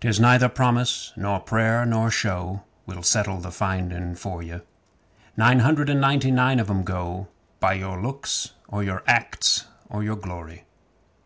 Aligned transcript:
'Tis 0.00 0.18
neither 0.18 0.48
promise 0.48 1.12
nor 1.14 1.38
prayer 1.40 1.84
nor 1.84 2.10
show 2.10 2.62
Will 2.86 3.02
settle 3.02 3.36
the 3.38 3.50
finding 3.52 4.14
for 4.14 4.42
'ee. 4.42 4.60
Nine 5.36 5.58
hundred 5.58 5.90
and 5.90 6.00
ninety 6.00 6.30
nine 6.30 6.58
of 6.58 6.70
'em 6.70 6.84
go 6.84 7.28
By 7.60 7.74
your 7.74 8.00
looks 8.00 8.52
or 8.66 8.82
your 8.82 9.02
acts 9.06 9.66
or 9.90 10.02
your 10.02 10.16
glory. 10.16 10.64